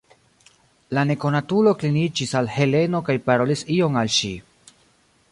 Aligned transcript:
La 0.97 1.01
nekonatulo 1.09 1.73
kliniĝis 1.83 2.33
al 2.39 2.49
Heleno 2.55 3.01
kaj 3.09 3.17
parolis 3.27 3.63
ion 3.77 3.99
al 4.05 4.11
ŝi. 4.17 4.33